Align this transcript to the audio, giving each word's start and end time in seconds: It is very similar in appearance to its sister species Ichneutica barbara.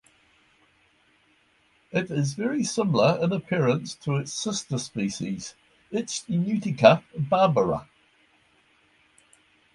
It 1.91 2.09
is 2.09 2.33
very 2.33 2.63
similar 2.63 3.19
in 3.23 3.31
appearance 3.31 3.93
to 3.97 4.15
its 4.15 4.33
sister 4.33 4.79
species 4.79 5.53
Ichneutica 5.93 7.03
barbara. 7.15 7.87